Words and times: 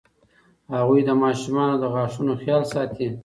هغوی 0.75 1.01
د 1.07 1.11
ماشومانو 1.23 1.75
د 1.79 1.83
غاښونو 1.93 2.33
خیال 2.41 2.63
ساتي. 2.73 3.07